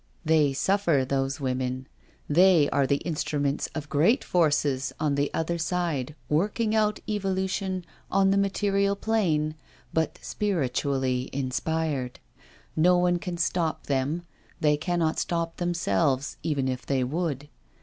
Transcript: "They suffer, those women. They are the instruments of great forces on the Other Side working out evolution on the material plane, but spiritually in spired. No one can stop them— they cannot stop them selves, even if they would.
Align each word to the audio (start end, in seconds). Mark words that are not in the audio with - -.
"They 0.33 0.51
suffer, 0.51 1.05
those 1.07 1.39
women. 1.39 1.85
They 2.27 2.67
are 2.71 2.87
the 2.87 3.03
instruments 3.05 3.69
of 3.75 3.87
great 3.87 4.23
forces 4.23 4.91
on 4.99 5.13
the 5.13 5.31
Other 5.31 5.59
Side 5.59 6.15
working 6.27 6.73
out 6.73 6.99
evolution 7.07 7.85
on 8.09 8.31
the 8.31 8.37
material 8.39 8.95
plane, 8.95 9.53
but 9.93 10.17
spiritually 10.19 11.29
in 11.31 11.51
spired. 11.51 12.17
No 12.75 12.97
one 12.97 13.19
can 13.19 13.37
stop 13.37 13.85
them— 13.85 14.23
they 14.59 14.75
cannot 14.75 15.19
stop 15.19 15.57
them 15.57 15.75
selves, 15.75 16.37
even 16.41 16.67
if 16.67 16.83
they 16.83 17.03
would. 17.03 17.47